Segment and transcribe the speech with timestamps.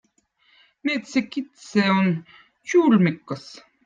[0.85, 2.09] mettsekittsi on
[2.71, 3.45] čülmikkõz